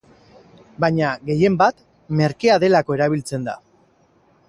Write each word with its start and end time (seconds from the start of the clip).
Baina, 0.85 1.11
gehienbat, 1.27 1.85
merkea 2.23 2.59
delako 2.67 2.99
erabiltzen 3.01 3.51
da. 3.51 3.59